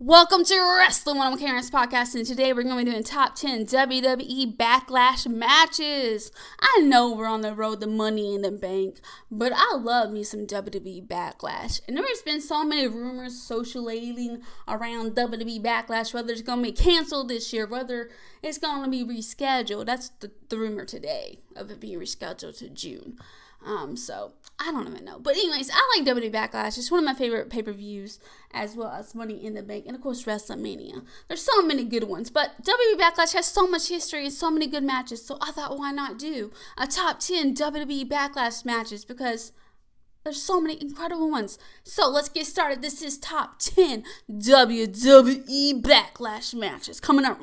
[0.00, 3.34] Welcome to Wrestling One of Karen's podcast, and today we're going to be doing top
[3.34, 6.30] 10 WWE Backlash matches.
[6.60, 10.22] I know we're on the road to Money in the Bank, but I love me
[10.22, 11.80] some WWE Backlash.
[11.88, 16.72] And there's been so many rumors socializing around WWE Backlash, whether it's going to be
[16.72, 18.08] canceled this year, whether
[18.40, 19.86] it's going to be rescheduled.
[19.86, 23.18] That's the, the rumor today of it being rescheduled to June.
[23.64, 25.18] Um, so I don't even know.
[25.18, 26.78] But anyways, I like WWE Backlash.
[26.78, 28.18] It's one of my favorite pay per views,
[28.52, 31.04] as well as Money in the Bank, and of course WrestleMania.
[31.26, 34.66] There's so many good ones, but WWE Backlash has so much history and so many
[34.66, 35.24] good matches.
[35.24, 39.52] So I thought, why not do a top ten WWE Backlash matches because
[40.28, 41.58] there's so many incredible ones.
[41.84, 42.82] So let's get started.
[42.82, 47.40] This is top 10 WWE Backlash matches coming up.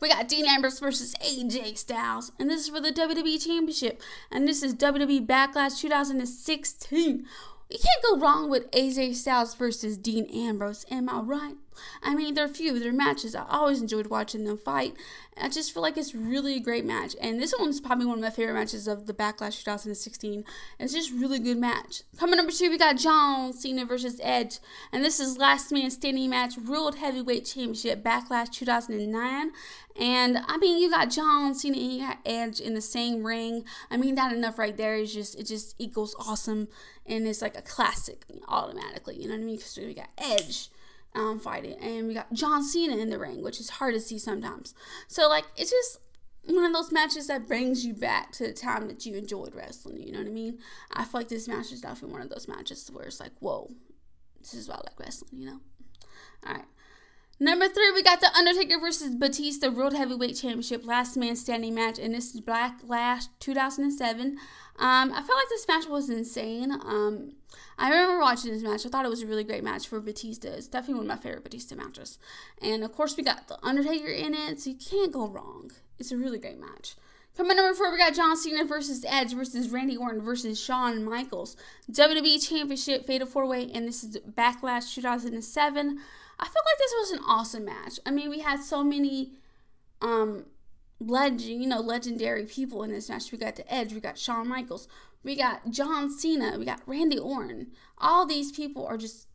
[0.00, 4.02] We got Dean Ambrose versus AJ Styles, and this is for the WWE Championship.
[4.30, 7.26] And this is WWE Backlash 2016.
[7.70, 11.54] You can't go wrong with AJ Styles versus Dean Ambrose, am I right?
[12.02, 13.34] I mean, they're few, they're matches.
[13.34, 14.94] I always enjoyed watching them fight.
[15.40, 17.16] I just feel like it's really a great match.
[17.20, 20.44] And this one's probably one of my favorite matches of the Backlash 2016.
[20.78, 22.02] It's just really good match.
[22.18, 24.58] Coming number two, we got John Cena versus Edge.
[24.92, 29.52] And this is last man standing match, World Heavyweight Championship, Backlash 2009.
[29.98, 33.64] And I mean, you got John Cena and you got Edge in the same ring.
[33.90, 36.68] I mean, that enough right there is just, it just equals awesome.
[37.06, 39.16] And it's like a classic automatically.
[39.16, 39.56] You know what I mean?
[39.56, 40.70] Because we got Edge
[41.14, 44.18] um, fighting, and we got John Cena in the ring, which is hard to see
[44.18, 44.74] sometimes.
[45.08, 45.98] So like it's just
[46.44, 50.02] one of those matches that brings you back to the time that you enjoyed wrestling.
[50.02, 50.58] You know what I mean?
[50.92, 53.70] I feel like this match is definitely one of those matches where it's like, whoa,
[54.40, 55.40] this is why I like wrestling.
[55.40, 55.60] You know?
[56.46, 56.64] All right.
[57.42, 61.98] Number three, we got The Undertaker versus Batista World Heavyweight Championship Last Man Standing match,
[61.98, 64.36] and this is Backlash 2007.
[64.78, 66.70] Um, I felt like this match was insane.
[66.70, 67.36] Um,
[67.78, 68.84] I remember watching this match.
[68.84, 70.48] I thought it was a really great match for Batista.
[70.48, 72.18] It's definitely one of my favorite Batista matches.
[72.60, 75.70] And of course, we got The Undertaker in it, so you can't go wrong.
[75.98, 76.94] It's a really great match.
[77.38, 81.56] Coming number four, we got John Cena versus Edge versus Randy Orton versus Shawn Michaels.
[81.90, 86.00] WWE Championship Fatal 4 Way, and this is Backlash 2007.
[86.40, 88.00] I felt like this was an awesome match.
[88.06, 89.34] I mean, we had so many
[90.00, 90.46] um,
[90.98, 93.30] legend, you know, legendary people in this match.
[93.30, 94.88] We got the Edge, we got Shawn Michaels,
[95.22, 97.68] we got John Cena, we got Randy Orton.
[97.98, 99.28] All these people are just,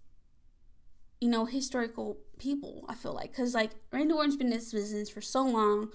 [1.21, 2.85] you know, historical people.
[2.89, 5.89] I feel like because like Randy Orton's been in this business for so long.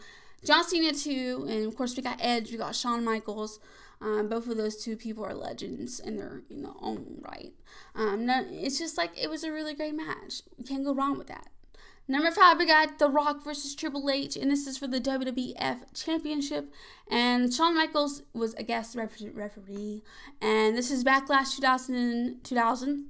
[0.44, 3.60] John Cena too, and of course we got Edge, we got Shawn Michaels.
[4.02, 6.40] Um, both of those two people are legends in their
[6.80, 7.52] own right.
[7.94, 10.42] Um, it's just like it was a really great match.
[10.56, 11.48] You can't go wrong with that.
[12.10, 15.94] Number five, we got The Rock versus Triple H, and this is for the WWF
[15.94, 16.74] Championship.
[17.08, 20.02] And Shawn Michaels was a guest referee,
[20.42, 22.40] and this is Backlash 2000.
[22.42, 23.04] 2000.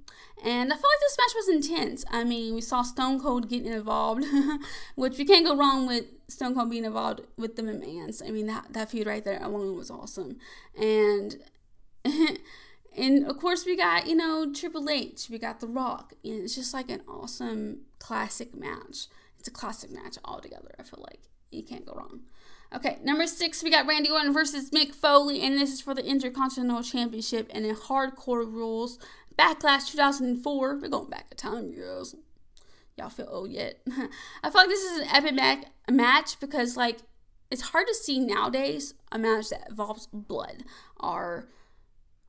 [0.44, 2.04] And I felt like this match was intense.
[2.10, 4.26] I mean, we saw Stone Cold getting involved,
[4.96, 8.22] which you can't go wrong with Stone Cold being involved with the McMahons.
[8.22, 10.36] I mean, that, that feud right there alone was awesome.
[10.78, 11.38] And.
[12.96, 16.14] And of course, we got, you know, Triple H, we got The Rock.
[16.24, 19.06] And it's just like an awesome classic match.
[19.38, 21.20] It's a classic match altogether, I feel like.
[21.50, 22.20] You can't go wrong.
[22.72, 26.04] Okay, number six, we got Randy Orton versus Mick Foley, and this is for the
[26.04, 28.98] Intercontinental Championship and in hardcore rules.
[29.36, 30.76] Backlash 2004.
[30.76, 32.14] We're going back to time, girls.
[32.96, 33.80] Y'all feel old yet?
[34.42, 36.98] I feel like this is an epic match because, like,
[37.50, 40.64] it's hard to see nowadays a match that involves blood
[40.98, 41.48] or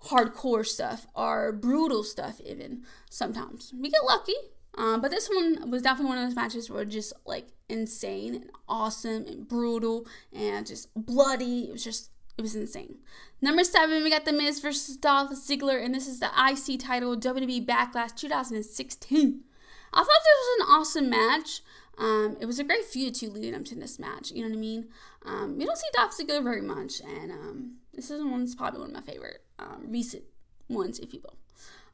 [0.06, 3.74] hardcore stuff or brutal stuff even sometimes.
[3.78, 4.36] We get lucky
[4.76, 8.50] um, but this one was definitely one of those matches where just like insane and
[8.68, 11.66] awesome and brutal and just bloody.
[11.66, 13.00] It was just it was insane.
[13.42, 17.18] Number seven we got the miz versus dolph ziggler and this is the ic title
[17.18, 19.42] wwe backlash 2016
[19.94, 21.62] i thought this was an awesome match.
[21.98, 24.56] Um, it was a great feud too leading up to this match you know what
[24.56, 24.88] i mean?
[25.26, 28.90] Um, you don't see dolph ziggler very much and um, this is one's probably one
[28.90, 30.24] of my favorite um, recent
[30.70, 31.36] ones, if you will.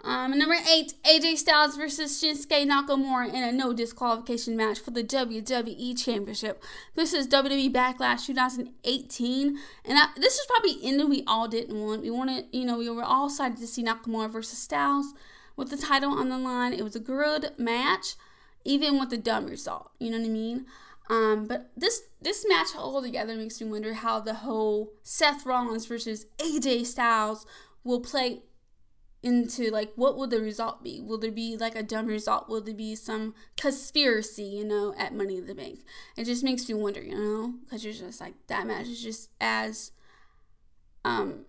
[0.04, 5.04] Um, number eight, AJ Styles versus Shinsuke Nakamura in a no disqualification match for the
[5.04, 6.64] WWE Championship.
[6.96, 12.04] This is WWE Backlash 2018, and I, this is probably ending we all didn't want.
[12.04, 15.14] We wanted, you know, we were all excited to see Nakamura versus Styles
[15.56, 16.74] with the title on the line.
[16.74, 18.16] It was a good match,
[18.64, 19.90] even with the dumb result.
[20.00, 20.68] You know what I mean?
[21.10, 26.26] Um, but this this match altogether makes me wonder how the whole Seth Rollins versus
[26.38, 27.46] AJ Styles
[27.84, 28.42] will play
[29.24, 31.02] into like what will the result be?
[31.02, 32.50] Will there be like a dumb result?
[32.50, 35.80] Will there be some conspiracy, you know, at Money in the Bank?
[36.16, 39.30] It just makes me wonder, you know, because you're just like that match is just
[39.40, 39.92] as
[41.06, 41.46] um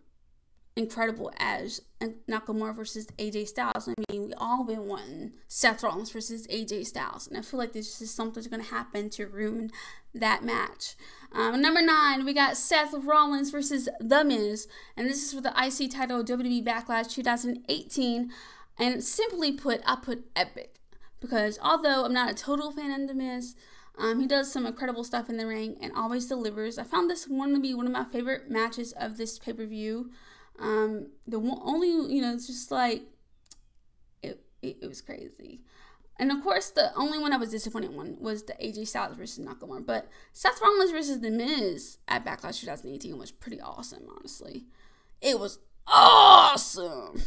[0.78, 1.82] incredible as
[2.30, 3.88] Nakamura versus AJ Styles.
[3.88, 7.72] I mean, we all been wanting Seth Rollins versus AJ Styles, and I feel like
[7.72, 9.72] this is something's to happen to ruin
[10.14, 10.94] that match.
[11.32, 15.50] Um, number nine, we got Seth Rollins versus The Miz, and this is for the
[15.50, 18.30] IC title WWE Backlash 2018.
[18.80, 20.76] And simply put, I put epic
[21.20, 23.56] because although I'm not a total fan of The Miz,
[23.98, 26.78] um, he does some incredible stuff in the ring and always delivers.
[26.78, 29.66] I found this one to be one of my favorite matches of this pay per
[29.66, 30.12] view.
[30.58, 33.02] Um, the one, only, you know, it's just like,
[34.22, 35.60] it, it, it, was crazy.
[36.18, 39.44] And of course, the only one I was disappointed one was the AJ Styles versus
[39.44, 39.86] Nakamura.
[39.86, 44.64] But Seth Rollins versus The Miz at Backlash 2018 was pretty awesome, honestly.
[45.20, 47.22] It was awesome.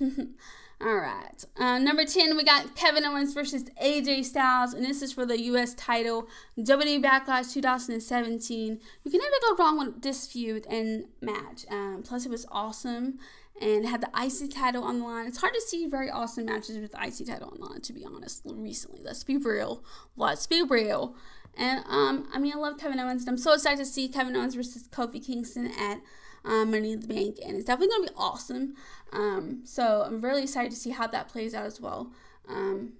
[0.80, 1.44] All right.
[1.56, 5.40] Uh, number 10, we got Kevin Owens versus AJ Styles, and this is for the
[5.42, 5.72] U.S.
[5.74, 8.80] title, WWE Backlash 2017.
[9.04, 11.64] You can never go wrong with this feud and match.
[11.70, 13.18] Um, plus, it was awesome
[13.60, 15.26] and had the IC title on the line.
[15.26, 17.92] It's hard to see very awesome matches with the IC title on the line, to
[17.92, 19.00] be honest, recently.
[19.02, 19.84] Let's be real.
[20.16, 21.14] Let's be real.
[21.56, 24.36] And, um, I mean, I love Kevin Owens, and I'm so excited to see Kevin
[24.36, 26.00] Owens versus Kofi Kingston at
[26.44, 28.74] um, Money in the Bank, and it's definitely gonna be awesome.
[29.12, 32.12] Um, so I'm really excited to see how that plays out as well.
[32.48, 32.94] Um,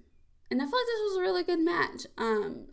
[0.49, 2.07] and I feel like this was a really good match.
[2.17, 2.67] Um,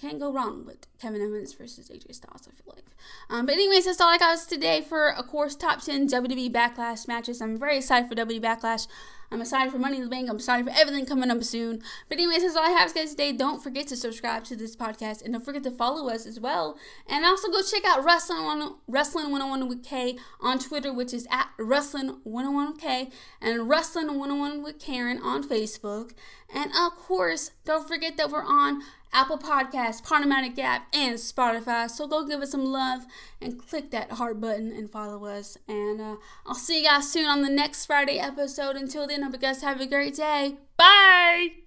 [0.00, 2.84] can't go wrong with Kevin Owens versus AJ Styles, I feel like.
[3.32, 7.08] Um, but anyways, that's all I got today for, of course, top 10 WWE Backlash
[7.08, 7.40] matches.
[7.40, 8.86] I'm very excited for WWE Backlash.
[9.30, 10.28] I'm excited for Money in the Bank.
[10.28, 11.82] I'm excited for everything coming up soon.
[12.10, 13.32] But anyways, that's all I have guys today.
[13.32, 16.76] Don't forget to subscribe to this podcast and don't forget to follow us as well.
[17.06, 21.26] And also go check out Wrestling One Wrestling 101 with K on Twitter, which is
[21.30, 23.08] at Wrestling 101 with K,
[23.40, 26.12] and Wrestling 101 with Karen on Facebook.
[26.54, 28.82] And of course, don't forget that we're on
[29.12, 31.90] Apple Podcasts, Podomatic app, and Spotify.
[31.90, 33.04] So go give us some love
[33.40, 35.58] and click that heart button and follow us.
[35.68, 36.16] And uh,
[36.46, 38.76] I'll see you guys soon on the next Friday episode.
[38.76, 40.56] Until then, hope you guys have a great day.
[40.76, 41.61] Bye!